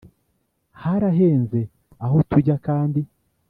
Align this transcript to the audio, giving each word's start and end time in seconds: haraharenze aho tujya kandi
haraharenze 0.81 1.59
aho 2.05 2.17
tujya 2.29 2.55
kandi 2.65 3.01